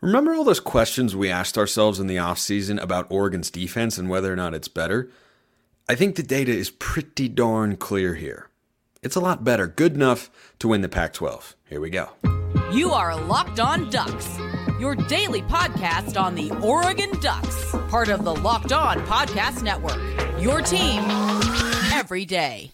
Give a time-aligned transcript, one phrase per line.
[0.00, 4.32] Remember all those questions we asked ourselves in the offseason about Oregon's defense and whether
[4.32, 5.10] or not it's better?
[5.88, 8.48] I think the data is pretty darn clear here.
[9.02, 11.54] It's a lot better, good enough to win the Pac 12.
[11.68, 12.10] Here we go.
[12.72, 14.38] You are Locked On Ducks,
[14.80, 20.00] your daily podcast on the Oregon Ducks, part of the Locked On Podcast Network.
[20.40, 21.02] Your team
[21.92, 22.72] every day.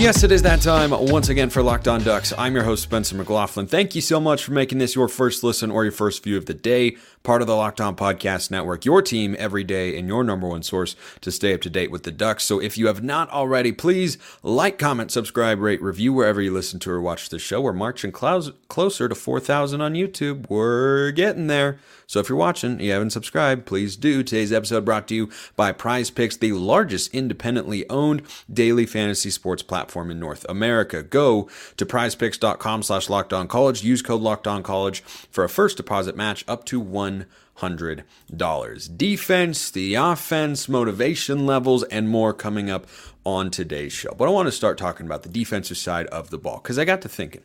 [0.00, 2.32] Yes, it is that time once again for Locked On Ducks.
[2.38, 3.66] I'm your host, Spencer McLaughlin.
[3.66, 6.46] Thank you so much for making this your first listen or your first view of
[6.46, 10.24] the day, part of the Locked On Podcast Network, your team every day and your
[10.24, 12.44] number one source to stay up to date with the Ducks.
[12.44, 16.78] So if you have not already, please like, comment, subscribe, rate, review wherever you listen
[16.80, 17.60] to or watch the show.
[17.60, 20.48] We're marching close, closer to 4,000 on YouTube.
[20.48, 21.78] We're getting there.
[22.06, 24.22] So if you're watching, you haven't subscribed, please do.
[24.22, 29.62] Today's episode brought to you by Prize Picks, the largest independently owned daily fantasy sports
[29.62, 31.02] platform in North America.
[31.02, 33.06] Go to prizepicks.com slash
[33.46, 33.84] college.
[33.84, 37.09] Use code college for a first deposit match up to one
[37.56, 38.88] hundred dollars.
[38.88, 42.86] Defense, the offense, motivation levels, and more coming up
[43.24, 44.14] on today's show.
[44.16, 46.84] But I want to start talking about the defensive side of the ball because I
[46.84, 47.42] got to thinking.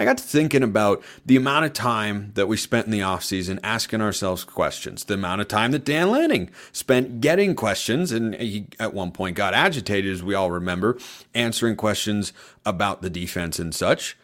[0.00, 3.58] I got to thinking about the amount of time that we spent in the offseason
[3.64, 8.66] asking ourselves questions, the amount of time that Dan Lanning spent getting questions, and he
[8.78, 10.98] at one point got agitated, as we all remember,
[11.34, 12.32] answering questions
[12.64, 14.16] about the defense and such.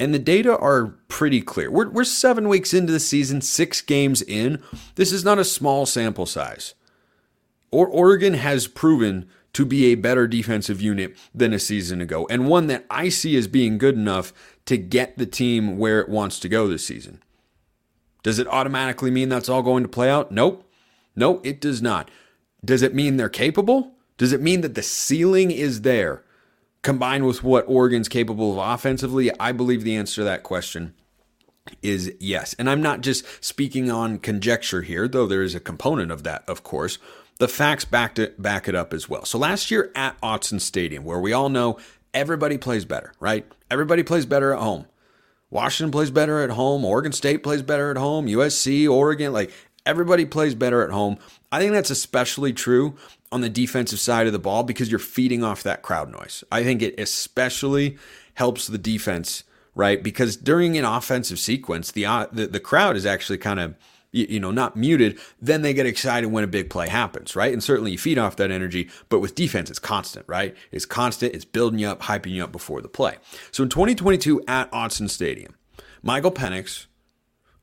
[0.00, 1.70] And the data are pretty clear.
[1.70, 4.62] We're, we're seven weeks into the season, six games in.
[4.94, 6.74] This is not a small sample size.
[7.70, 12.46] Or Oregon has proven to be a better defensive unit than a season ago, and
[12.46, 14.32] one that I see as being good enough
[14.66, 17.22] to get the team where it wants to go this season.
[18.22, 20.30] Does it automatically mean that's all going to play out?
[20.30, 20.70] Nope.
[21.16, 22.10] No, it does not.
[22.64, 23.94] Does it mean they're capable?
[24.16, 26.24] Does it mean that the ceiling is there
[26.88, 29.30] combined with what Oregon's capable of offensively?
[29.38, 30.94] I believe the answer to that question
[31.82, 32.54] is yes.
[32.58, 36.48] And I'm not just speaking on conjecture here, though there is a component of that,
[36.48, 36.96] of course.
[37.40, 39.26] The facts back, it back it up as well.
[39.26, 41.76] So last year at Autzen Stadium, where we all know
[42.14, 43.44] everybody plays better, right?
[43.70, 44.86] Everybody plays better at home.
[45.50, 46.86] Washington plays better at home.
[46.86, 48.28] Oregon State plays better at home.
[48.28, 49.52] USC, Oregon, like
[49.84, 51.18] everybody plays better at home.
[51.52, 52.96] I think that's especially true
[53.30, 56.44] on the defensive side of the ball because you're feeding off that crowd noise.
[56.50, 57.98] I think it especially
[58.34, 59.44] helps the defense,
[59.74, 60.02] right?
[60.02, 63.74] Because during an offensive sequence, the the, the crowd is actually kind of
[64.10, 67.52] you know, not muted, then they get excited when a big play happens, right?
[67.52, 70.56] And certainly you feed off that energy, but with defense, it's constant, right?
[70.72, 73.16] It's constant, it's building you up, hyping you up before the play.
[73.50, 75.56] So in 2022 at Autzen Stadium,
[76.02, 76.86] Michael Penix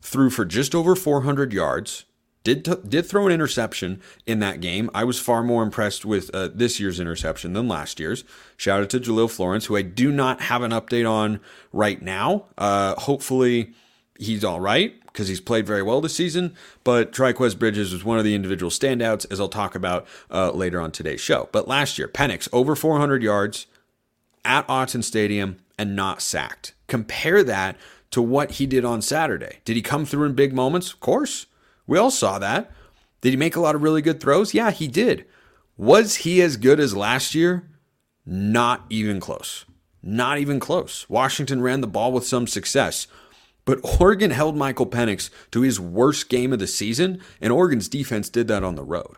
[0.02, 2.06] threw for just over 400 yards,
[2.46, 4.90] did t- did throw an interception in that game.
[4.94, 8.24] I was far more impressed with uh, this year's interception than last year's.
[8.56, 11.42] Shout out to Jahlil Florence, who I do not have an update on
[11.74, 12.46] right now.
[12.58, 13.74] Uh, hopefully
[14.18, 16.56] he's all right because he's played very well this season.
[16.84, 20.80] But Trikweze Bridges was one of the individual standouts, as I'll talk about uh, later
[20.80, 21.50] on today's show.
[21.52, 23.66] But last year, Penix over 400 yards
[24.46, 26.74] at Autzen Stadium and not sacked.
[26.88, 27.76] Compare that
[28.12, 29.60] to what he did on Saturday.
[29.66, 30.94] Did he come through in big moments?
[30.94, 31.48] Of course.
[31.88, 32.72] We all saw that.
[33.22, 34.54] Did he make a lot of really good throws?
[34.54, 35.26] Yeah, he did.
[35.78, 37.70] Was he as good as last year?
[38.26, 39.66] Not even close.
[40.02, 41.08] Not even close.
[41.10, 43.08] Washington ran the ball with some success.
[43.66, 48.30] But Oregon held Michael Penix to his worst game of the season, and Oregon's defense
[48.30, 49.16] did that on the road.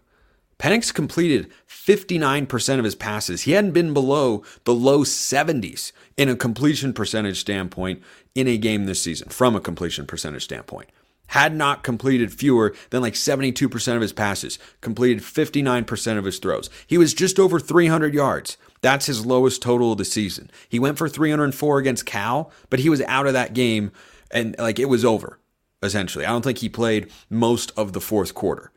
[0.57, 3.41] Penix completed 59% of his passes.
[3.41, 8.01] He hadn't been below the low 70s in a completion percentage standpoint
[8.34, 10.89] in a game this season, from a completion percentage standpoint.
[11.27, 16.69] Had not completed fewer than like 72% of his passes, completed 59% of his throws.
[16.85, 18.57] He was just over 300 yards.
[18.81, 20.49] That's his lowest total of the season.
[20.69, 23.91] He went for 304 against Cal, but he was out of that game
[24.31, 25.39] and like it was over
[25.81, 26.25] essentially.
[26.25, 28.71] I don't think he played most of the fourth quarter.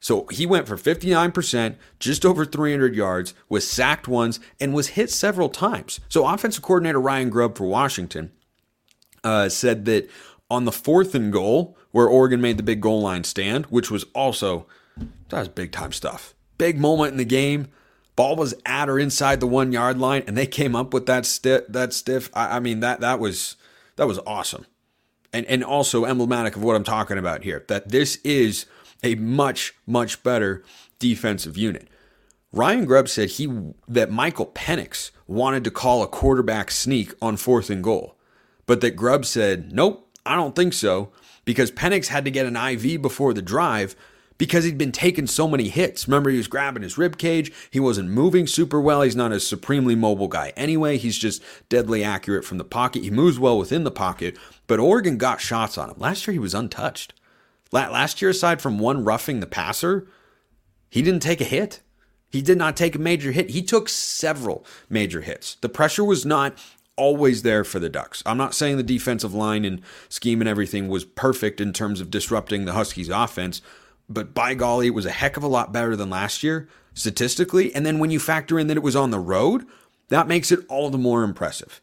[0.00, 5.10] So he went for 59%, just over 300 yards, was sacked once, and was hit
[5.10, 5.98] several times.
[6.08, 8.30] So offensive coordinator Ryan Grubb for Washington
[9.24, 10.08] uh, said that
[10.50, 14.04] on the fourth and goal, where Oregon made the big goal line stand, which was
[14.14, 14.66] also
[15.28, 16.34] that was big time stuff.
[16.56, 17.68] Big moment in the game.
[18.16, 21.24] Ball was at or inside the one yard line, and they came up with that
[21.24, 21.64] stiff.
[21.68, 22.30] That stiff.
[22.34, 23.56] I, I mean that that was
[23.96, 24.66] that was awesome.
[25.30, 28.64] And, and also emblematic of what I'm talking about here that this is
[29.02, 30.64] a much, much better
[30.98, 31.86] defensive unit.
[32.50, 33.48] Ryan Grubb said he
[33.86, 38.16] that Michael Penix wanted to call a quarterback sneak on fourth and goal,
[38.66, 41.10] but that Grubb said, "Nope, I don't think so,"
[41.44, 43.96] because Penix had to get an IV before the drive
[44.38, 46.06] because he'd been taking so many hits.
[46.06, 47.52] Remember, he was grabbing his rib cage.
[47.70, 49.02] He wasn't moving super well.
[49.02, 50.96] He's not a supremely mobile guy anyway.
[50.96, 53.02] He's just deadly accurate from the pocket.
[53.02, 54.38] He moves well within the pocket,
[54.68, 55.96] but Oregon got shots on him.
[55.98, 57.14] Last year, he was untouched.
[57.72, 60.06] Last year, aside from one roughing the passer,
[60.88, 61.80] he didn't take a hit.
[62.30, 63.50] He did not take a major hit.
[63.50, 65.56] He took several major hits.
[65.60, 66.58] The pressure was not
[66.98, 68.22] always there for the Ducks.
[68.26, 72.10] I'm not saying the defensive line and scheme and everything was perfect in terms of
[72.10, 73.62] disrupting the Huskies' offense,
[74.08, 77.74] but by golly, it was a heck of a lot better than last year statistically.
[77.74, 79.64] And then when you factor in that it was on the road,
[80.08, 81.80] that makes it all the more impressive.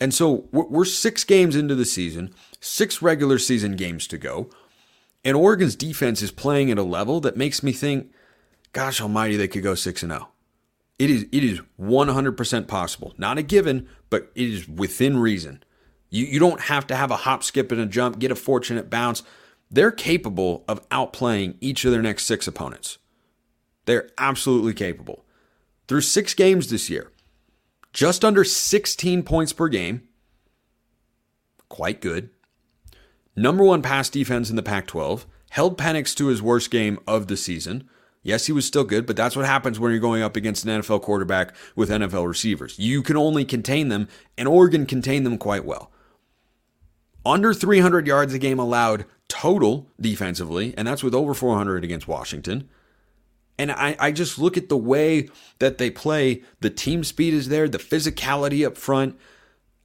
[0.00, 4.48] And so we're six games into the season, six regular season games to go.
[5.24, 8.12] And Oregon's defense is playing at a level that makes me think,
[8.72, 10.28] gosh almighty, they could go 6 and 0.
[10.98, 13.14] It is it is 100% possible.
[13.18, 15.62] Not a given, but it is within reason.
[16.10, 18.90] You you don't have to have a hop, skip and a jump, get a fortunate
[18.90, 19.22] bounce
[19.70, 22.98] they're capable of outplaying each of their next six opponents.
[23.84, 25.24] They're absolutely capable.
[25.86, 27.12] Through six games this year,
[27.92, 30.02] just under 16 points per game.
[31.68, 32.30] Quite good.
[33.36, 35.26] Number one pass defense in the Pac 12.
[35.50, 37.88] Held Penix to his worst game of the season.
[38.22, 40.80] Yes, he was still good, but that's what happens when you're going up against an
[40.80, 42.78] NFL quarterback with NFL receivers.
[42.78, 45.90] You can only contain them, and Oregon contained them quite well.
[47.24, 52.68] Under 300 yards a game allowed total defensively, and that's with over 400 against Washington.
[53.58, 55.28] And I, I just look at the way
[55.58, 56.42] that they play.
[56.60, 59.18] The team speed is there, the physicality up front.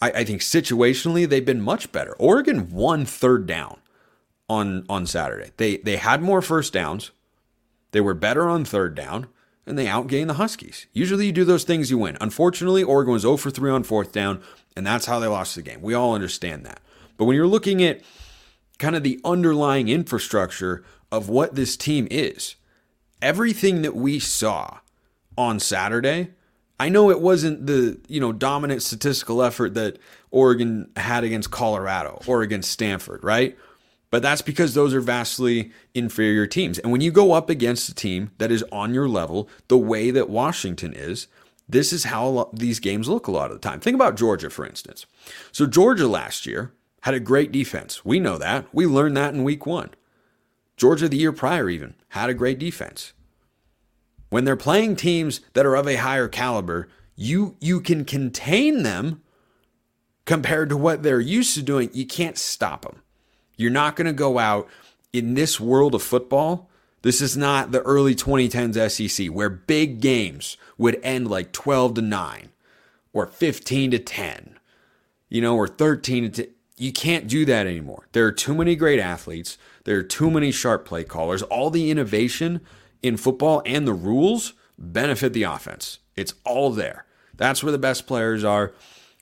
[0.01, 2.13] I, I think situationally they've been much better.
[2.19, 3.79] Oregon won third down
[4.49, 5.51] on on Saturday.
[5.57, 7.11] They they had more first downs.
[7.93, 9.27] They were better on third down,
[9.65, 10.87] and they outgained the Huskies.
[10.91, 12.17] Usually you do those things, you win.
[12.19, 14.41] Unfortunately, Oregon was 0 for 3 on fourth down,
[14.75, 15.81] and that's how they lost the game.
[15.81, 16.81] We all understand that.
[17.15, 18.01] But when you're looking at
[18.79, 22.55] kind of the underlying infrastructure of what this team is.
[23.21, 24.79] Everything that we saw
[25.37, 26.31] on Saturday,
[26.79, 29.99] I know it wasn't the, you know, dominant statistical effort that
[30.31, 33.57] Oregon had against Colorado or against Stanford, right?
[34.13, 36.77] But that's because those are vastly inferior teams.
[36.77, 40.11] And when you go up against a team that is on your level, the way
[40.11, 41.25] that Washington is,
[41.67, 43.79] this is how these games look a lot of the time.
[43.79, 45.07] Think about Georgia, for instance.
[45.51, 48.05] So, Georgia last year, had a great defense.
[48.05, 48.67] We know that.
[48.71, 49.89] We learned that in week one.
[50.77, 53.13] Georgia, the year prior, even, had a great defense.
[54.29, 59.23] When they're playing teams that are of a higher caliber, you, you can contain them
[60.25, 61.89] compared to what they're used to doing.
[61.93, 62.99] You can't stop them.
[63.55, 64.67] You're not going to go out
[65.11, 66.69] in this world of football.
[67.01, 72.01] This is not the early 2010s SEC where big games would end like 12 to
[72.01, 72.49] 9
[73.11, 74.59] or 15 to 10,
[75.29, 78.07] you know, or 13 to 10 you can't do that anymore.
[78.11, 79.57] There are too many great athletes.
[79.83, 81.41] There are too many sharp play callers.
[81.43, 82.61] All the innovation
[83.01, 85.99] in football and the rules benefit the offense.
[86.15, 87.05] It's all there.
[87.35, 88.73] That's where the best players are.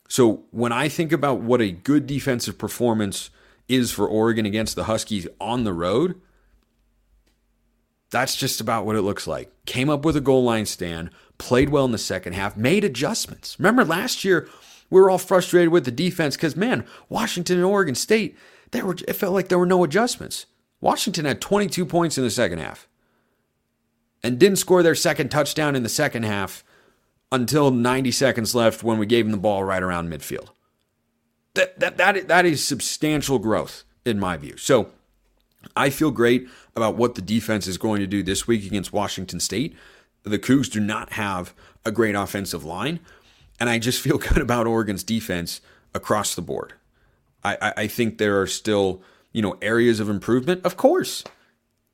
[0.08, 3.30] So when I think about what a good defensive performance
[3.72, 6.20] is for Oregon against the Huskies on the road,
[8.10, 9.52] that's just about what it looks like.
[9.66, 13.58] Came up with a goal line stand, played well in the second half, made adjustments.
[13.58, 14.48] Remember last year,
[14.90, 18.38] we were all frustrated with the defense because, man, Washington and Oregon State,
[18.72, 20.46] they were, it felt like there were no adjustments.
[20.82, 22.88] Washington had 22 points in the second half
[24.22, 26.64] and didn't score their second touchdown in the second half
[27.32, 30.50] until 90 seconds left when we gave them the ball right around midfield.
[31.56, 34.58] That, that, that, that is substantial growth in my view.
[34.58, 34.92] So
[35.76, 39.40] I feel great about what the defense is going to do this week against Washington
[39.40, 39.76] State.
[40.24, 41.54] The Cougs do not have
[41.86, 43.00] a great offensive line,
[43.60, 45.62] and I just feel good about Oregon's defense
[45.94, 46.74] across the board.
[47.44, 51.24] I, I, I think there are still, you know, areas of improvement, of course.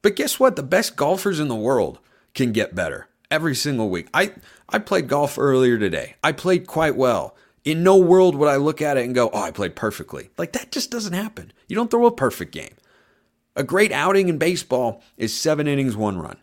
[0.02, 0.56] But guess what?
[0.56, 2.00] The best golfers in the world
[2.34, 4.08] can get better every single week.
[4.14, 4.34] I,
[4.70, 6.16] I played golf earlier today.
[6.24, 7.36] I played quite well.
[7.68, 10.30] In no world would I look at it and go, oh, I played perfectly.
[10.38, 11.52] Like that just doesn't happen.
[11.68, 12.74] You don't throw a perfect game.
[13.58, 16.38] A great outing in baseball is seven innings, one run.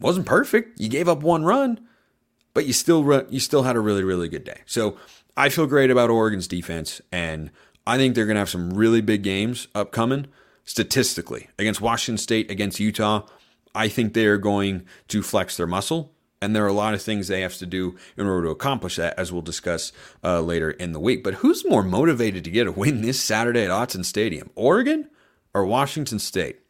[0.00, 0.80] Wasn't perfect.
[0.80, 1.86] You gave up one run,
[2.52, 4.62] but you still run, you still had a really really good day.
[4.66, 4.96] So
[5.36, 7.52] I feel great about Oregon's defense, and
[7.86, 10.26] I think they're going to have some really big games upcoming
[10.64, 13.24] statistically against Washington State, against Utah.
[13.72, 16.12] I think they are going to flex their muscle.
[16.40, 18.96] And there are a lot of things they have to do in order to accomplish
[18.96, 19.92] that, as we'll discuss
[20.22, 21.24] uh, later in the week.
[21.24, 25.08] But who's more motivated to get a win this Saturday at Autzen Stadium, Oregon
[25.52, 26.60] or Washington State?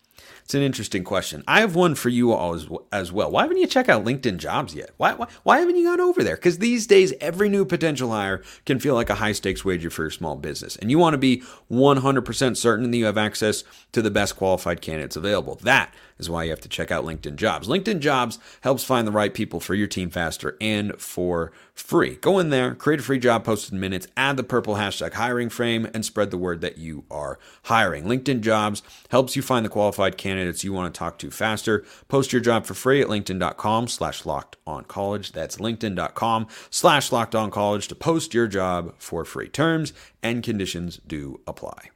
[0.48, 1.44] It's an interesting question.
[1.46, 3.30] I have one for you all as, as well.
[3.30, 4.92] Why haven't you checked out LinkedIn Jobs yet?
[4.96, 6.36] Why, why, why haven't you gone over there?
[6.36, 10.04] Because these days, every new potential hire can feel like a high stakes wager for
[10.04, 10.76] your small business.
[10.76, 14.80] And you want to be 100% certain that you have access to the best qualified
[14.80, 15.56] candidates available.
[15.56, 17.68] That is why you have to check out LinkedIn Jobs.
[17.68, 22.16] LinkedIn Jobs helps find the right people for your team faster and for free.
[22.16, 25.48] Go in there, create a free job posted in minutes, add the purple hashtag hiring
[25.48, 28.04] frame, and spread the word that you are hiring.
[28.04, 31.84] LinkedIn Jobs helps you find the qualified candidates you want to talk to faster.
[32.08, 35.32] Post your job for free at linkedin.com slash locked on college.
[35.32, 39.48] That's linkedin.com slash locked on college to post your job for free.
[39.48, 39.92] Terms
[40.22, 41.90] and conditions do apply.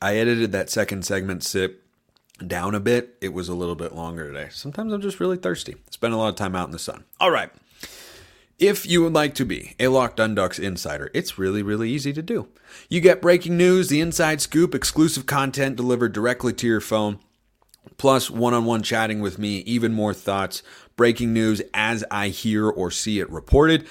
[0.00, 1.84] I edited that second segment sip
[2.44, 3.16] down a bit.
[3.20, 4.48] It was a little bit longer today.
[4.50, 5.76] Sometimes I'm just really thirsty.
[5.90, 7.04] Spend a lot of time out in the sun.
[7.20, 7.50] All right.
[8.58, 12.12] If you would like to be a Locked on Ducks insider, it's really, really easy
[12.12, 12.48] to do.
[12.88, 17.20] You get breaking news, the inside scoop, exclusive content delivered directly to your phone,
[17.98, 20.64] plus one on one chatting with me, even more thoughts,
[20.96, 23.86] breaking news as I hear or see it reported.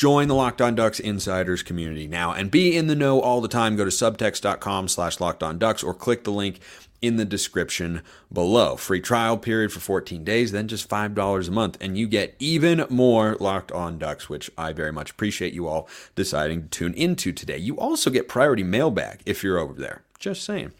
[0.00, 3.48] Join the Locked On Ducks Insiders community now and be in the know all the
[3.48, 3.76] time.
[3.76, 6.58] Go to subtext.com slash locked on ducks or click the link
[7.02, 8.00] in the description
[8.32, 8.76] below.
[8.76, 12.86] Free trial period for 14 days, then just $5 a month, and you get even
[12.88, 17.30] more Locked On Ducks, which I very much appreciate you all deciding to tune into
[17.30, 17.58] today.
[17.58, 20.00] You also get priority mailbag if you're over there.
[20.18, 20.72] Just saying.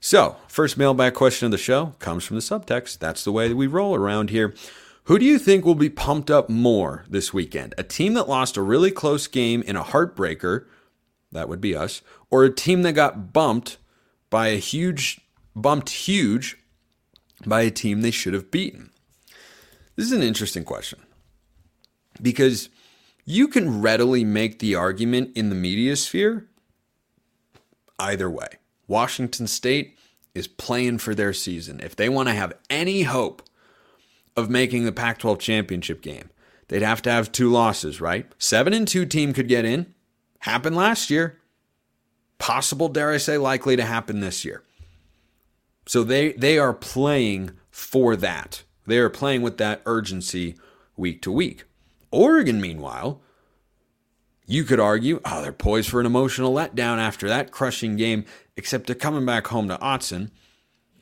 [0.00, 2.98] So, first mailbag question of the show comes from the subtext.
[2.98, 4.54] That's the way we roll around here.
[5.10, 7.74] Who do you think will be pumped up more this weekend?
[7.76, 10.66] A team that lost a really close game in a heartbreaker,
[11.32, 12.00] that would be us,
[12.30, 13.78] or a team that got bumped
[14.30, 15.20] by a huge,
[15.56, 16.58] bumped huge
[17.44, 18.90] by a team they should have beaten?
[19.96, 21.00] This is an interesting question
[22.22, 22.68] because
[23.24, 26.46] you can readily make the argument in the media sphere
[27.98, 28.58] either way.
[28.86, 29.98] Washington State
[30.36, 31.80] is playing for their season.
[31.80, 33.42] If they want to have any hope
[34.36, 36.30] of making the Pac 12 championship game.
[36.68, 38.26] They'd have to have two losses, right?
[38.38, 39.92] Seven and two team could get in.
[40.40, 41.38] Happened last year.
[42.38, 44.62] Possible, dare I say, likely to happen this year.
[45.86, 48.62] So they they are playing for that.
[48.86, 50.56] They are playing with that urgency
[50.96, 51.64] week to week.
[52.10, 53.20] Oregon, meanwhile,
[54.46, 58.24] you could argue, oh, they're poised for an emotional letdown after that crushing game,
[58.56, 60.30] except they're coming back home to Autzen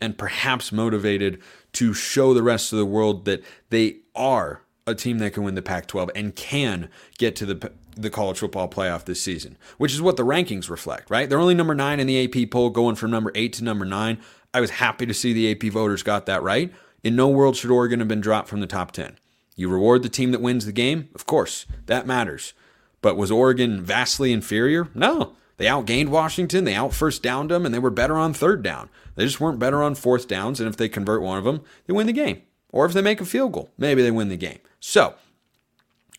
[0.01, 1.41] and perhaps motivated
[1.73, 5.55] to show the rest of the world that they are a team that can win
[5.55, 9.93] the Pac 12 and can get to the, the college football playoff this season, which
[9.93, 11.29] is what the rankings reflect, right?
[11.29, 14.19] They're only number nine in the AP poll, going from number eight to number nine.
[14.55, 16.73] I was happy to see the AP voters got that right.
[17.05, 19.19] In no world should Oregon have been dropped from the top 10.
[19.55, 22.55] You reward the team that wins the game, of course, that matters.
[23.03, 24.89] But was Oregon vastly inferior?
[24.95, 25.35] No.
[25.59, 28.89] They outgained Washington, they out first downed them, and they were better on third down.
[29.17, 31.93] They just weren't better on fourth downs, and if they convert one of them, they
[31.93, 32.43] win the game.
[32.71, 34.61] Or if they make a field goal, maybe they win the game.
[34.79, 35.15] So,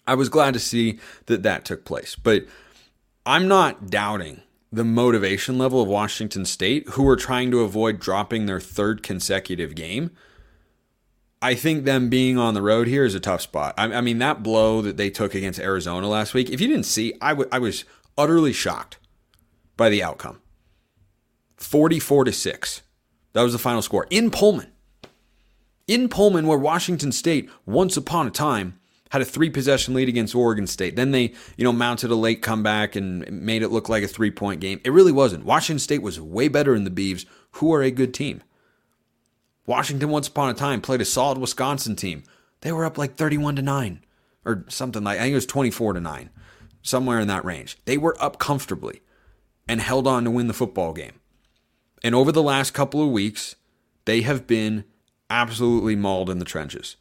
[0.05, 2.15] I was glad to see that that took place.
[2.15, 2.46] But
[3.25, 4.41] I'm not doubting
[4.72, 9.74] the motivation level of Washington State, who are trying to avoid dropping their third consecutive
[9.74, 10.12] game.
[11.41, 13.74] I think them being on the road here is a tough spot.
[13.77, 16.86] I, I mean, that blow that they took against Arizona last week, if you didn't
[16.86, 17.86] see, I, w- I was
[18.17, 18.98] utterly shocked
[19.79, 20.39] by the outcome
[21.57, 22.81] 44 to 6.
[23.33, 24.71] That was the final score in Pullman.
[25.88, 30.36] In Pullman, where Washington State, once upon a time, had a three possession lead against
[30.36, 30.95] Oregon State.
[30.95, 34.29] Then they, you know, mounted a late comeback and made it look like a three
[34.29, 34.79] point game.
[34.83, 35.45] It really wasn't.
[35.45, 38.43] Washington State was way better than the Beavs, who are a good team.
[39.65, 42.24] Washington, once upon a time, played a solid Wisconsin team.
[42.62, 44.03] They were up like 31 to 9
[44.45, 46.29] or something like I think it was 24 to 9,
[46.81, 47.77] somewhere in that range.
[47.86, 49.01] They were up comfortably
[49.70, 51.14] and held on to win the football game.
[52.04, 53.56] And over the last couple of weeks,
[54.06, 54.84] they have been
[55.30, 56.96] absolutely mauled in the trenches.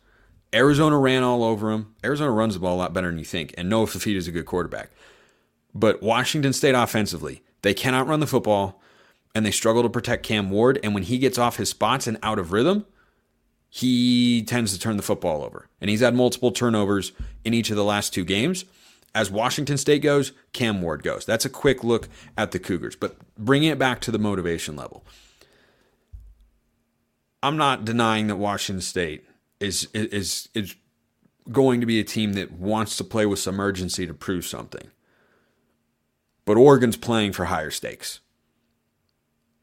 [0.55, 1.95] Arizona ran all over them.
[2.05, 4.33] Arizona runs the ball a lot better than you think, and Noah Fifita is a
[4.33, 4.91] good quarterback.
[5.75, 8.83] But Washington State offensively, they cannot run the football,
[9.35, 10.79] and they struggle to protect Cam Ward.
[10.83, 12.85] And when he gets off his spots and out of rhythm,
[13.71, 15.69] he tends to turn the football over.
[15.81, 17.13] And he's had multiple turnovers
[17.45, 18.67] in each of the last two games.
[19.15, 21.25] As Washington State goes, Cam Ward goes.
[21.25, 25.05] That's a quick look at the Cougars, but bringing it back to the motivation level.
[27.43, 29.25] I'm not denying that Washington State
[29.61, 30.75] is is is
[31.51, 34.91] going to be a team that wants to play with some urgency to prove something.
[36.45, 38.21] But Oregon's playing for higher stakes.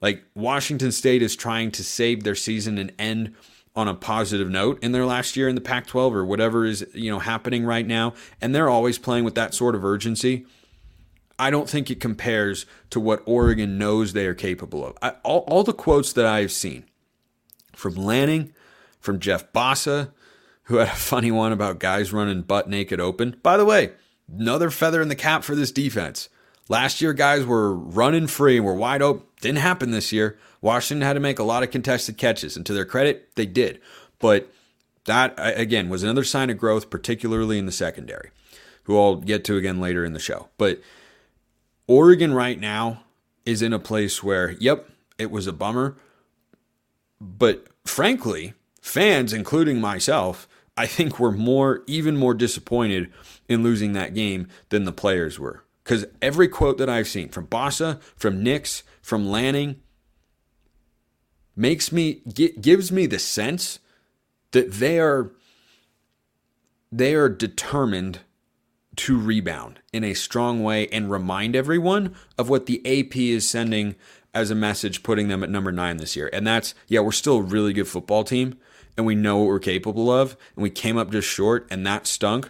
[0.02, 3.36] Like Washington State is trying to save their season and end
[3.76, 7.12] on a positive note in their last year in the Pac-12 or whatever is you
[7.12, 10.46] know happening right now, and they're always playing with that sort of urgency.
[11.38, 14.98] I don't think it compares to what Oregon knows they are capable of.
[15.02, 16.86] I, all, all the quotes that I've seen
[17.76, 18.54] from Lanning,
[19.02, 20.14] from Jeff Bassa,
[20.64, 23.36] who had a funny one about guys running butt naked open.
[23.44, 23.92] By the way,
[24.32, 26.30] another feather in the cap for this defense.
[26.68, 29.28] Last year, guys were running free and were wide open.
[29.46, 30.40] Didn't happen this year.
[30.60, 33.80] Washington had to make a lot of contested catches, and to their credit, they did.
[34.18, 34.52] But
[35.06, 38.32] that, again, was another sign of growth, particularly in the secondary,
[38.86, 40.50] who I'll get to again later in the show.
[40.58, 40.82] But
[41.86, 43.04] Oregon right now
[43.46, 45.96] is in a place where, yep, it was a bummer.
[47.22, 53.14] But frankly, fans, including myself, I think were more, even more disappointed
[53.48, 55.62] in losing that game than the players were.
[55.84, 59.76] Because every quote that I've seen from Bassa, from Nix, from Lanning,
[61.56, 62.16] makes me
[62.60, 63.78] gives me the sense
[64.50, 65.32] that they are
[66.92, 68.22] they are determined
[68.96, 73.96] to rebound in a strong way and remind everyone of what the AP is sending
[74.34, 76.32] as a message, putting them at number nine this year.
[76.34, 78.58] And that's, yeah, we're still a really good football team
[78.98, 80.36] and we know what we're capable of.
[80.56, 82.50] And we came up just short and that stunk,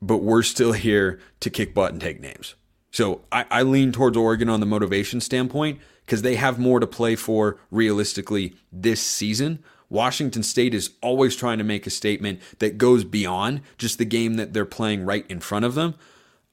[0.00, 2.54] but we're still here to kick butt and take names.
[2.94, 6.86] So I, I lean towards Oregon on the motivation standpoint because they have more to
[6.86, 9.64] play for realistically this season.
[9.90, 14.34] Washington State is always trying to make a statement that goes beyond just the game
[14.34, 15.96] that they're playing right in front of them.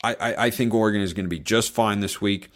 [0.03, 2.49] I, I, I think Oregon is going to be just fine this week.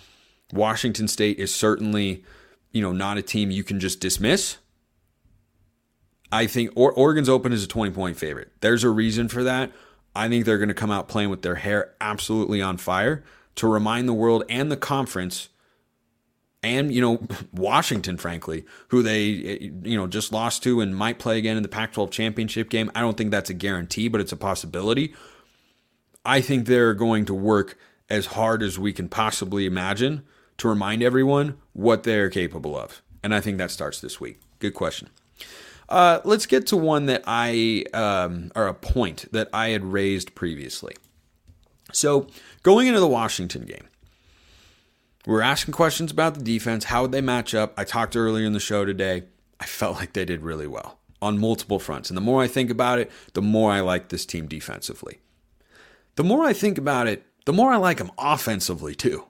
[0.51, 2.23] Washington State is certainly,
[2.71, 4.57] you know, not a team you can just dismiss.
[6.31, 8.51] I think or, Oregon's open as a 20 point favorite.
[8.61, 9.71] There's a reason for that.
[10.15, 13.23] I think they're going to come out playing with their hair absolutely on fire
[13.55, 15.49] to remind the world and the conference
[16.65, 17.21] and you know
[17.53, 19.23] Washington, frankly, who they
[19.83, 22.91] you know just lost to and might play again in the Pac-12 championship game.
[22.95, 25.13] I don't think that's a guarantee, but it's a possibility.
[26.25, 27.77] I think they're going to work
[28.09, 30.23] as hard as we can possibly imagine
[30.57, 34.39] to remind everyone what they're capable of, and I think that starts this week.
[34.59, 35.09] Good question.
[35.87, 40.33] Uh, let's get to one that I um, or a point that I had raised
[40.33, 40.95] previously.
[41.91, 42.27] So
[42.63, 43.87] going into the Washington game
[45.25, 46.85] we were asking questions about the defense.
[46.85, 47.73] How would they match up?
[47.77, 49.23] I talked earlier in the show today.
[49.59, 52.09] I felt like they did really well on multiple fronts.
[52.09, 55.19] And the more I think about it, the more I like this team defensively.
[56.15, 59.25] The more I think about it, the more I like them offensively too.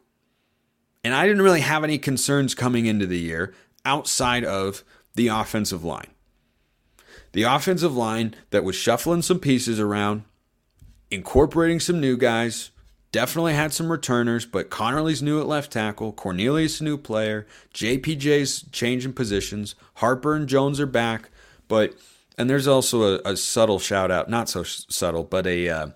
[1.04, 3.54] And I didn't really have any concerns coming into the year
[3.86, 6.10] outside of the offensive line.
[7.32, 10.24] The offensive line that was shuffling some pieces around,
[11.16, 12.70] incorporating some new guys,
[13.16, 16.12] Definitely had some returners, but Conerly's new at left tackle.
[16.12, 17.48] Cornelius, new player.
[17.74, 19.74] JPJ's changing positions.
[19.94, 21.30] Harper and Jones are back.
[21.70, 21.94] But,
[22.38, 25.88] and there's also a, a subtle shout out, not so subtle, but a uh,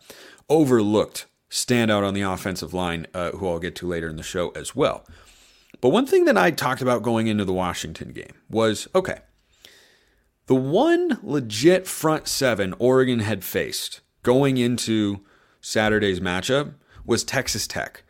[0.48, 4.52] overlooked standout on the offensive line, uh, who I'll get to later in the show
[4.52, 5.06] as well.
[5.82, 9.20] But one thing that I talked about going into the Washington game was okay,
[10.46, 15.22] the one legit front seven Oregon had faced going into
[15.62, 16.74] Saturday's matchup
[17.06, 18.04] was Texas Tech.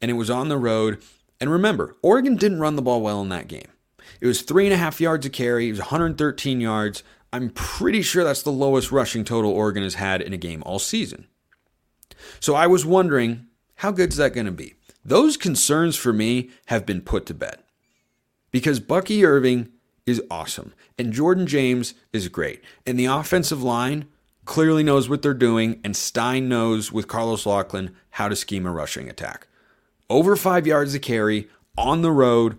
[0.00, 1.02] And it was on the road.
[1.40, 3.68] And remember, Oregon didn't run the ball well in that game.
[4.20, 7.02] It was three and a half yards a carry, it was 113 yards.
[7.32, 10.78] I'm pretty sure that's the lowest rushing total Oregon has had in a game all
[10.78, 11.26] season.
[12.40, 14.74] So I was wondering, how good is that going to be?
[15.04, 17.58] Those concerns for me have been put to bed
[18.50, 19.70] because Bucky Irving
[20.06, 22.62] is awesome and Jordan James is great.
[22.86, 24.06] And the offensive line
[24.48, 28.72] clearly knows what they're doing, and Stein knows with Carlos Locklyn how to scheme a
[28.72, 29.46] rushing attack.
[30.08, 32.58] Over five yards a carry on the road.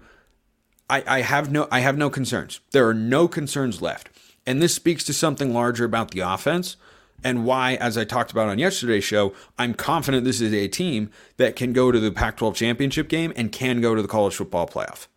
[0.87, 2.61] I, I have no I have no concerns.
[2.71, 4.09] There are no concerns left.
[4.45, 6.77] And this speaks to something larger about the offense
[7.23, 11.09] and why, as I talked about on yesterday's show, I'm confident this is a team
[11.37, 14.35] that can go to the Pac 12 championship game and can go to the college
[14.35, 15.07] football playoff.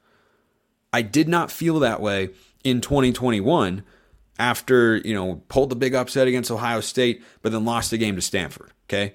[0.90, 2.30] I did not feel that way
[2.64, 3.84] in 2021
[4.42, 8.16] after, you know, pulled the big upset against Ohio State, but then lost the game
[8.16, 8.72] to Stanford.
[8.88, 9.14] Okay.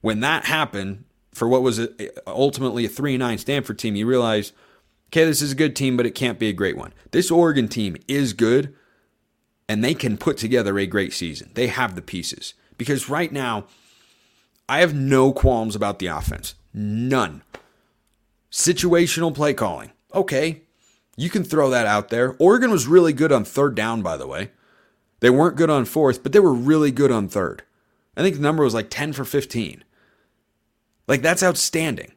[0.00, 1.86] When that happened for what was
[2.26, 4.52] ultimately a 3 9 Stanford team, you realize,
[5.10, 6.92] okay, this is a good team, but it can't be a great one.
[7.12, 8.74] This Oregon team is good,
[9.68, 11.52] and they can put together a great season.
[11.54, 12.54] They have the pieces.
[12.76, 13.66] Because right now,
[14.68, 16.56] I have no qualms about the offense.
[16.74, 17.42] None.
[18.50, 19.92] Situational play calling.
[20.12, 20.62] Okay,
[21.16, 22.34] you can throw that out there.
[22.40, 24.50] Oregon was really good on third down, by the way.
[25.20, 27.62] They weren't good on fourth, but they were really good on third.
[28.16, 29.84] I think the number was like 10 for 15.
[31.06, 32.12] Like, that's outstanding.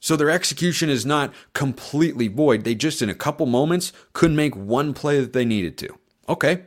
[0.00, 2.64] So their execution is not completely void.
[2.64, 5.98] They just, in a couple moments, couldn't make one play that they needed to.
[6.28, 6.64] Okay.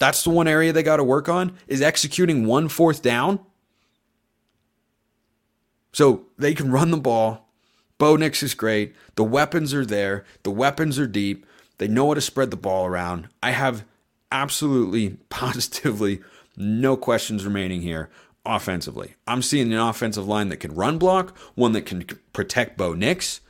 [0.00, 3.40] That's the one area they got to work on is executing one fourth down.
[5.92, 7.48] So they can run the ball
[7.98, 8.94] Bo Nix is great.
[9.16, 10.24] The weapons are there.
[10.44, 11.44] The weapons are deep.
[11.78, 13.28] They know how to spread the ball around.
[13.42, 13.84] I have
[14.32, 16.20] absolutely, positively
[16.56, 18.10] no questions remaining here
[18.44, 19.14] offensively.
[19.26, 23.40] I'm seeing an offensive line that can run block, one that can protect Bo Nix,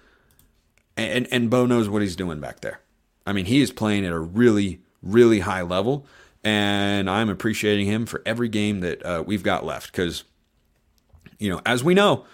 [0.97, 2.81] and, and Bo knows what he's doing back there.
[3.27, 6.07] I mean, he is playing at a really, really high level,
[6.43, 10.25] and I'm appreciating him for every game that uh, we've got left because,
[11.39, 12.25] you know, as we know,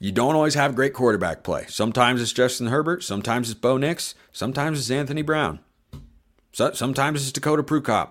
[0.00, 1.66] you don't always have great quarterback play.
[1.68, 5.60] Sometimes it's Justin Herbert, sometimes it's Bo Nix, sometimes it's Anthony Brown,
[6.54, 8.10] so, sometimes it's Dakota Prukop.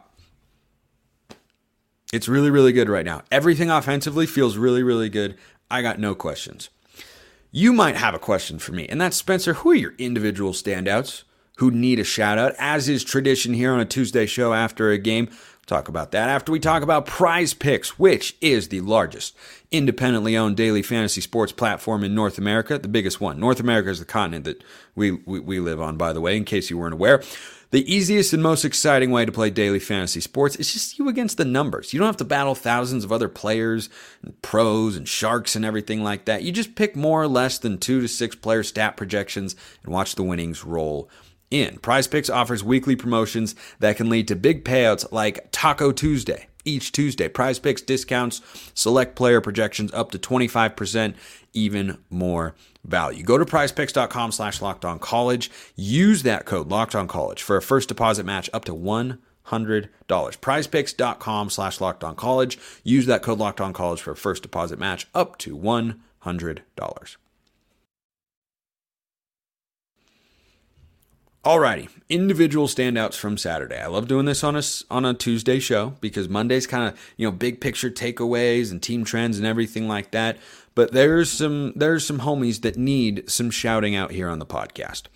[2.12, 3.22] It's really, really good right now.
[3.32, 5.38] Everything offensively feels really, really good.
[5.72, 6.70] I got no questions.
[7.52, 9.54] You might have a question for me, and that's Spencer.
[9.54, 11.24] Who are your individual standouts
[11.60, 14.98] who need a shout out, as is tradition here on a Tuesday show after a
[14.98, 15.30] game?
[15.66, 19.36] talk about that after we talk about Prize Picks, which is the largest
[19.72, 23.40] independently owned daily fantasy sports platform in North America, the biggest one.
[23.40, 24.64] North America is the continent that
[24.96, 27.24] we, we, we live on, by the way, in case you weren't aware.
[27.74, 31.38] The easiest and most exciting way to play daily fantasy sports is just you against
[31.38, 31.92] the numbers.
[31.92, 33.90] You don't have to battle thousands of other players
[34.22, 36.44] and pros and sharks and everything like that.
[36.44, 40.14] You just pick more or less than two to six player stat projections and watch
[40.14, 41.10] the winnings roll
[41.50, 41.80] in.
[41.80, 46.50] Prize Picks offers weekly promotions that can lead to big payouts like Taco Tuesday.
[46.66, 48.42] Each Tuesday, Prize Picks discounts
[48.74, 51.16] select player projections up to 25%,
[51.54, 53.24] even more value.
[53.24, 55.52] Go to prizepicks.com slash locked on college.
[55.76, 59.18] Use that code locked on college for a first deposit match up to $100.
[60.08, 62.58] Prizepicks.com slash locked on college.
[62.84, 67.18] Use that code locked on college for a first deposit match up to $100.
[71.44, 73.78] Alrighty, individual standouts from Saturday.
[73.78, 77.28] I love doing this on a on a Tuesday show because Monday's kind of you
[77.28, 80.38] know big picture takeaways and team trends and everything like that.
[80.74, 85.08] But there's some there's some homies that need some shouting out here on the podcast,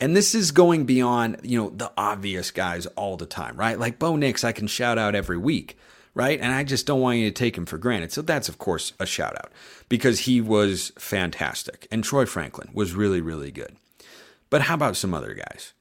[0.00, 3.78] and this is going beyond you know the obvious guys all the time, right?
[3.78, 5.78] Like Bo Nix, I can shout out every week,
[6.14, 6.40] right?
[6.40, 8.10] And I just don't want you to take him for granted.
[8.10, 9.52] So that's of course a shout out
[9.88, 13.76] because he was fantastic, and Troy Franklin was really really good.
[14.50, 15.74] But how about some other guys?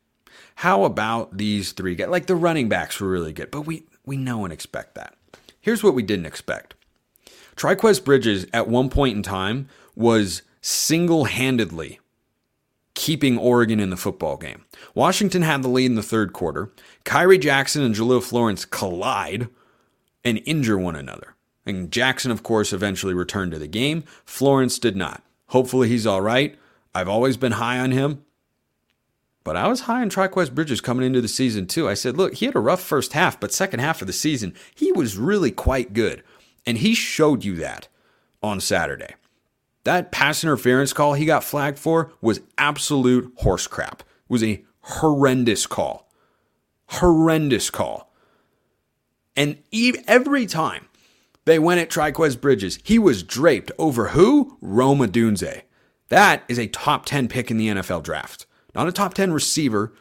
[0.56, 2.10] How about these three guys?
[2.10, 5.15] Like the running backs were really good, but we we know and expect that.
[5.60, 6.76] Here's what we didn't expect.
[7.56, 12.00] Trikweze Bridges at one point in time was single-handedly
[12.95, 14.65] keeping Oregon in the football game.
[14.93, 16.71] Washington had the lead in the third quarter.
[17.04, 19.48] Khyree Jackson and Jahlil Florence collide
[20.24, 21.36] and injure one another.
[21.65, 24.04] And Jackson, of course, eventually returned to the game.
[24.26, 25.24] Florence did not.
[25.48, 26.58] Hopefully, he's all right.
[26.93, 28.25] I've always been high on him.
[29.45, 31.88] But I was high on Trikweze Bridges coming into the season too.
[31.88, 34.55] I said, look, he had a rough first half, but second half of the season,
[34.73, 36.23] he was really quite good.
[36.65, 37.88] And he showed you that
[38.41, 39.13] on Saturday.
[39.84, 44.01] That pass interference call he got flagged for was absolute horse crap.
[44.01, 46.10] It was a horrendous call.
[46.88, 48.12] Horrendous call.
[49.36, 49.60] And
[50.08, 50.88] every time
[51.45, 54.58] they went at Trikweze Bridges, he was draped over who?
[54.60, 55.62] Rome Odunze.
[56.10, 59.94] That is a top 10 pick in the NFL draft not a top 10 receiver.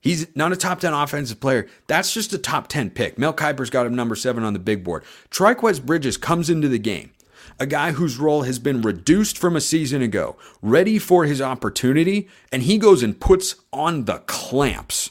[0.00, 1.66] He's not a top 10 offensive player.
[1.86, 3.18] That's just a top 10 pick.
[3.18, 5.04] Mel Kiper's got him number seven on the big board.
[5.30, 7.12] Trikweze Bridges comes into the game,
[7.58, 12.28] a guy whose role has been reduced from a season ago, ready for his opportunity,
[12.52, 15.10] and he goes and puts on the clamps.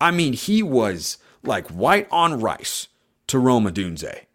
[0.00, 2.88] I mean, he was like white on rice
[3.28, 4.26] to Rome Odunze.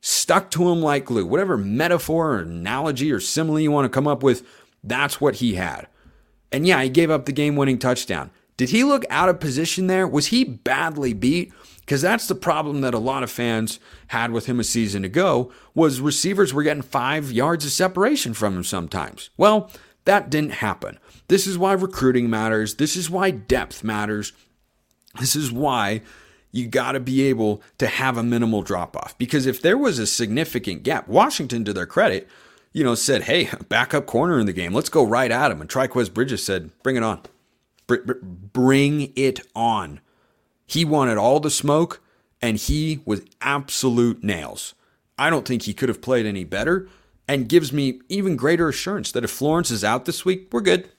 [0.00, 1.26] Stuck to him like glue.
[1.26, 4.46] Whatever metaphor or analogy or simile you want to come up with,
[4.82, 5.88] that's what he had.
[6.52, 8.30] And yeah, he gave up the game winning touchdown.
[8.56, 10.06] Did he look out of position there?
[10.06, 11.52] Was he badly beat?
[11.80, 15.50] Because that's the problem that a lot of fans had with him a season ago
[15.74, 19.30] was receivers were getting five yards of separation from him sometimes.
[19.36, 19.70] Well,
[20.04, 20.98] that didn't happen.
[21.28, 22.74] This is why recruiting matters.
[22.74, 24.32] This is why depth matters.
[25.20, 26.02] This is why
[26.50, 29.16] you got to be able to have a minimal drop off.
[29.18, 32.28] Because if there was a significant gap, Washington, to their credit,
[32.72, 34.72] you know, said, hey, backup corner in the game.
[34.72, 35.60] Let's go right at him.
[35.60, 37.22] And Trikweze Bridges said, bring it on.
[37.86, 40.00] Bring it on.
[40.66, 42.02] He wanted all the smoke,
[42.42, 44.74] and he was absolute nails.
[45.18, 46.88] I don't think he could have played any better,
[47.26, 50.90] and gives me even greater assurance that if Florence is out this week, we're good.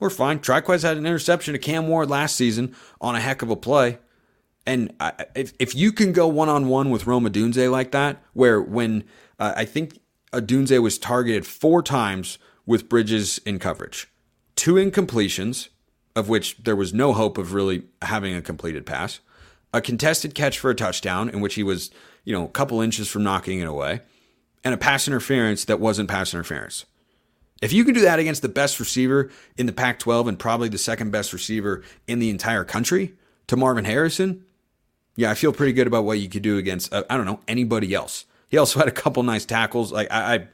[0.00, 0.40] We're fine.
[0.40, 3.98] Trikweze had an interception to Cam Ward last season on a heck of a play.
[4.66, 4.92] And
[5.34, 9.04] if, if you can go one on one with Rome Odunze like that, where when
[9.38, 9.99] uh, I think
[10.32, 14.08] Odunze was targeted four times with Bridges in coverage,
[14.54, 15.68] two incompletions,
[16.14, 19.20] of which there was no hope of really having a completed pass,
[19.72, 21.90] a contested catch for a touchdown in which he was,
[22.24, 24.00] you know, a couple inches from knocking it away,
[24.62, 26.84] and a pass interference that wasn't pass interference.
[27.60, 30.68] If you can do that against the best receiver in the Pac 12 and probably
[30.68, 33.14] the second best receiver in the entire country
[33.48, 34.44] to Marvin Harrison,
[35.16, 37.40] yeah, I feel pretty good about what you could do against, uh, I don't know,
[37.46, 38.24] anybody else.
[38.50, 39.92] He also had a couple nice tackles.
[39.92, 40.48] Like, I, I,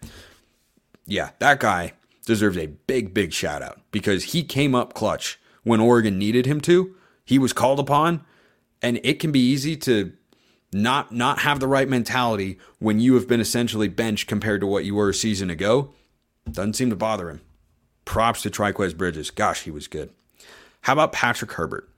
[1.06, 1.94] yeah, that guy
[2.26, 6.60] deserves a big, big shout out because he came up clutch when Oregon needed him
[6.62, 6.94] to.
[7.24, 8.24] He was called upon,
[8.82, 10.12] and it can be easy to
[10.72, 14.84] not not have the right mentality when you have been essentially benched compared to what
[14.84, 15.94] you were a season ago.
[16.50, 17.40] Doesn't seem to bother him.
[18.04, 19.30] Props to Trikweze Bridges.
[19.30, 20.10] Gosh, he was good.
[20.82, 21.88] How about Patrick Herbert?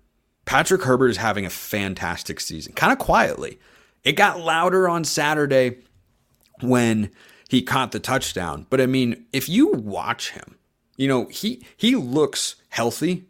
[0.45, 3.59] Patrick Herbert is having a fantastic season, kind of quietly.
[4.05, 5.79] It got louder on Saturday
[6.63, 7.11] when
[7.49, 8.67] he caught the touchdown.
[8.71, 10.57] But I mean, if you watch him,
[10.97, 13.25] you know, he he looks healthy.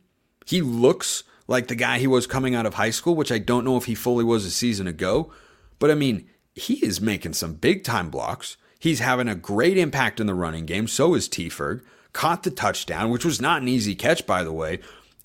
[0.47, 3.65] He looks like the guy he was coming out of high school, which I don't
[3.65, 5.33] know if he fully was a season ago.
[5.79, 8.57] But I mean, he is making some big time blocks.
[8.79, 10.87] He's having a great impact in the running game.
[10.87, 11.49] So is T.
[11.49, 11.83] Ferg.
[12.13, 14.81] Caught the touchdown, which was not an easy catch, by the way.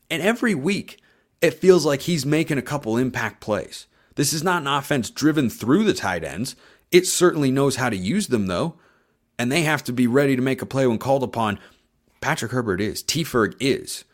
[0.10, 1.00] And every week,
[1.42, 3.88] it feels like he's making a couple impact plays.
[4.16, 6.56] This is not an offense driven through the tight ends.
[6.94, 8.76] It certainly knows how to use them, though.
[9.38, 11.60] And they have to be ready to make a play when called upon.
[12.22, 13.02] Patrick Herbert is.
[13.02, 13.24] T.
[13.24, 14.06] Ferg is.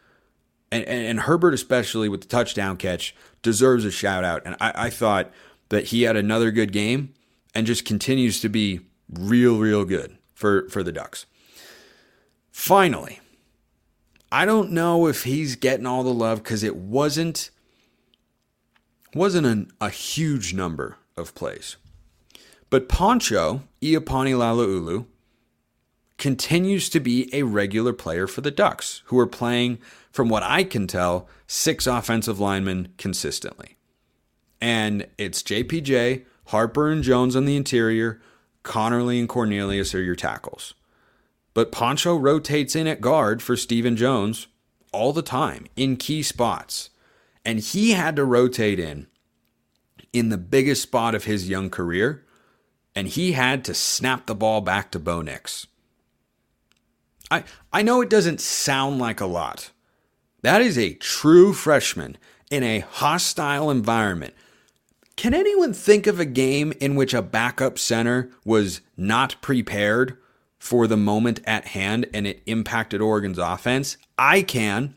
[0.71, 4.43] And, and, and, Herbert, especially with the touchdown catch, deserves a shout out.
[4.45, 5.31] And I, I thought
[5.69, 7.13] that he had another good game
[7.53, 11.25] and just continues to be real, real good for, for the Ducks.
[12.51, 13.19] Finally,
[14.31, 17.49] I don't know if he's getting all the love because it wasn't
[19.15, 21.77] wasn't an, a huge number of plays.
[22.69, 25.05] But Poncho Iapani Laloulu
[26.17, 29.79] continues to be a regular player for the Ducks, who are playing,
[30.12, 33.77] from what I can tell, six offensive linemen consistently.
[34.62, 38.21] And it's JPJ, Harper, and Jones on the interior,
[38.63, 40.73] Conerly and Cornelius are your tackles.
[41.53, 44.47] But Poncho rotates in at guard for Steven Jones
[44.91, 46.89] all the time in key spots.
[47.45, 49.08] And he had to rotate in
[50.12, 52.25] in the biggest spot of his young career,
[52.99, 55.65] and he had to snap the ball back to Bo Nix.
[57.31, 59.71] I, I know it doesn't sound like a lot.
[60.41, 62.17] That is a true freshman
[62.51, 64.33] in a hostile environment
[65.19, 70.17] can anyone think of a game in which a backup center was not prepared
[70.57, 73.97] for the moment at hand and it impacted Oregon's offense?
[74.17, 74.93] I can.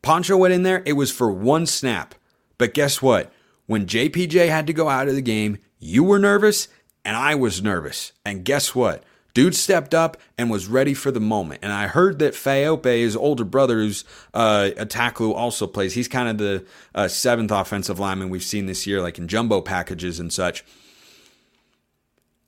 [0.00, 2.14] Poncho went in there, it was for one snap.
[2.56, 3.30] But guess what?
[3.66, 6.68] When JPJ had to go out of the game, you were nervous
[7.04, 8.12] and I was nervous.
[8.24, 9.02] And guess what?
[9.34, 11.60] Dude stepped up and was ready for the moment.
[11.62, 15.94] And I heard that Faaope, his older brother, who's uh, a tackle who also plays,
[15.94, 19.60] he's kind of the uh, seventh offensive lineman we've seen this year, like in jumbo
[19.60, 20.64] packages and such.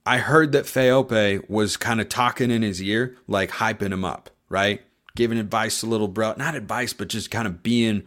[0.05, 4.31] I heard that Faaope was kind of talking in his ear, like hyping him up,
[4.49, 4.83] right?
[5.15, 8.03] Giving advice to little bro, not advice, but just kind of being,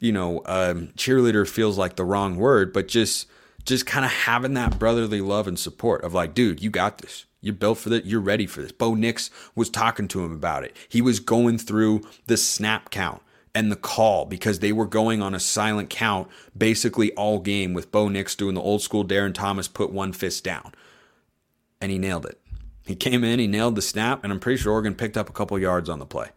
[0.00, 3.26] you know, um, cheerleader feels like the wrong word, but just
[3.68, 7.26] just kind of having that brotherly love and support of like, dude, you got this.
[7.40, 8.04] You're built for this.
[8.04, 8.72] You're ready for this.
[8.72, 10.74] Bo Nix was talking to him about it.
[10.88, 13.22] He was going through the snap count
[13.54, 17.92] and the call because they were going on a silent count basically all game with
[17.92, 20.72] Bo Nix doing the old school Darron Thomas put one fist down.
[21.80, 22.40] And he nailed it.
[22.86, 25.32] He came in, he nailed the snap, and I'm pretty sure Oregon picked up a
[25.32, 26.30] couple yards on the play.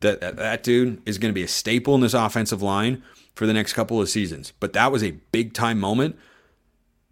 [0.00, 3.02] That, that, that dude is going to be a staple in this offensive line
[3.34, 4.52] for the next couple of seasons.
[4.60, 6.18] But that was a big time moment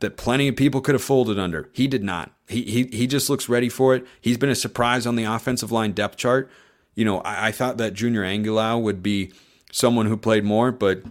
[0.00, 1.68] that plenty of people could have folded under.
[1.72, 2.32] He did not.
[2.46, 4.06] He he he just looks ready for it.
[4.20, 6.50] He's been a surprise on the offensive line depth chart.
[6.94, 9.32] You know, I, I thought that Junior Angilau would be
[9.72, 11.02] someone who played more, but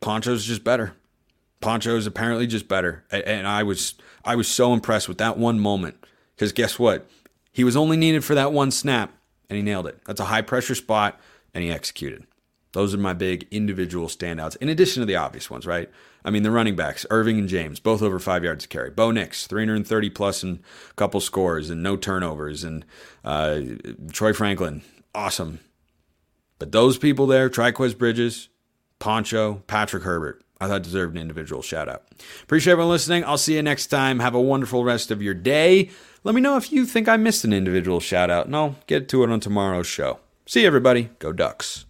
[0.00, 0.94] Poncho's just better.
[1.60, 6.04] Poncho's apparently just better, and I was I was so impressed with that one moment
[6.34, 7.08] because guess what?
[7.52, 9.12] He was only needed for that one snap,
[9.48, 9.98] and he nailed it.
[10.06, 11.20] That's a high pressure spot,
[11.54, 12.26] and he executed.
[12.72, 15.90] Those are my big individual standouts, in addition to the obvious ones, right?
[16.24, 18.90] I mean, the running backs, Irving and James, both over five yards to carry.
[18.90, 22.64] Bo Nix, 330 plus and a couple scores and no turnovers.
[22.64, 22.84] And
[23.24, 23.60] uh,
[24.12, 24.82] Troy Franklin,
[25.14, 25.60] awesome.
[26.58, 28.48] But those people there, Trikweze Bridges,
[29.00, 32.04] Poncho, Patrick Herbert, I thought deserved an individual shout out.
[32.44, 33.24] Appreciate everyone listening.
[33.24, 34.20] I'll see you next time.
[34.20, 35.90] Have a wonderful rest of your day.
[36.22, 39.08] Let me know if you think I missed an individual shout out, and I'll get
[39.08, 40.20] to it on tomorrow's show.
[40.46, 41.10] See you, everybody.
[41.18, 41.84] Go Ducks.